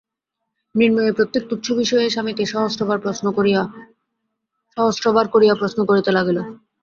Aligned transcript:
মৃন্ময়ী 0.75 1.11
প্রত্যেক 1.11 1.43
তুচ্ছ 1.49 1.67
বিষয়ে 1.73 2.07
স্বামীকে 2.09 2.43
সহস্রবার 2.53 2.97
করিয়া 5.29 5.53
প্রশ্ন 5.55 5.79
করিতে 5.89 6.11
লাগিল। 6.17 6.37